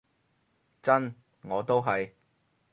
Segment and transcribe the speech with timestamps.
[0.81, 1.13] 真，
[1.43, 2.13] 我都係